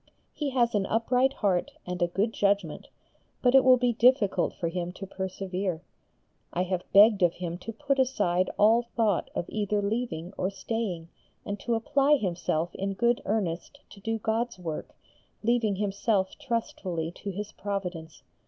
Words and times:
He 0.33 0.49
has 0.49 0.73
an 0.73 0.87
upright 0.87 1.31
heart 1.31 1.73
and 1.85 2.01
a 2.01 2.07
good 2.07 2.33
judgement, 2.33 2.87
but 3.43 3.53
it 3.53 3.63
will 3.63 3.77
be 3.77 3.93
difficult 3.93 4.55
for 4.55 4.67
him 4.67 4.91
to 4.93 5.05
persevere. 5.05 5.83
I 6.51 6.63
have 6.63 6.91
begged 6.91 7.21
of 7.21 7.33
him 7.35 7.59
to 7.59 7.71
put 7.71 7.99
aside 7.99 8.49
all 8.57 8.81
thought 8.95 9.29
of 9.35 9.45
either 9.47 9.79
leaving 9.79 10.33
or 10.39 10.49
staying, 10.49 11.09
and 11.45 11.59
to 11.59 11.75
apply 11.75 12.15
himself 12.15 12.73
in 12.73 12.93
good 12.93 13.21
earnest 13.25 13.81
to 13.91 13.99
do 13.99 14.17
God's 14.17 14.57
work, 14.57 14.95
leaving 15.43 15.75
himself 15.75 16.35
trustfully 16.39 17.11
to 17.17 17.29
His 17.29 17.51
Providence. 17.51 18.23